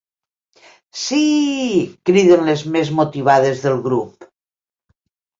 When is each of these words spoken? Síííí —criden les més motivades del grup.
Síííí 1.01 1.83
—criden 1.89 2.45
les 2.51 2.63
més 2.77 2.91
motivades 3.01 3.61
del 3.67 3.77
grup. 3.85 4.27